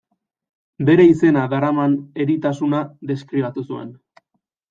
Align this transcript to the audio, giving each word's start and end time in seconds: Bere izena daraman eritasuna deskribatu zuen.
Bere 0.87 1.03
izena 1.09 1.43
daraman 1.51 1.93
eritasuna 2.25 2.79
deskribatu 3.13 3.67
zuen. 3.69 3.93